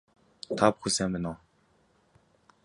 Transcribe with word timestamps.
Та 0.57 0.65
бүхэн 0.73 0.93
сайн 0.95 1.11
байна 1.13 1.29
уу 1.31 1.37